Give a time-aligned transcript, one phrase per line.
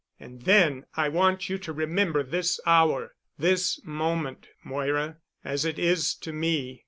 [0.19, 6.15] And then I want you to remember this hour, this moment, Moira, as it is
[6.21, 6.79] to me....